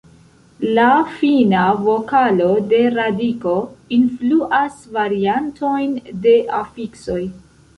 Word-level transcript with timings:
La 0.77 0.85
fina 1.17 1.65
vokalo 1.89 2.47
de 2.71 2.79
radiko 2.95 3.53
influas 3.99 4.81
variantojn 4.97 5.93
de 6.25 6.35
afiksoj. 6.63 7.21